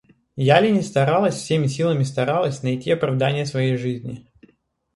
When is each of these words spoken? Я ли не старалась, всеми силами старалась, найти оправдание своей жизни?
Я 0.35 0.59
ли 0.61 0.71
не 0.71 0.81
старалась, 0.81 1.35
всеми 1.35 1.67
силами 1.67 2.01
старалась, 2.01 2.63
найти 2.63 2.89
оправдание 2.89 3.45
своей 3.45 3.77
жизни? 3.77 4.27